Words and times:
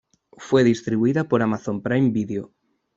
Fue 0.37 0.63
distribuida 0.63 1.25
por 1.25 1.43
Amazon 1.43 1.83
Prime 1.83 2.09
Video. 2.09 2.51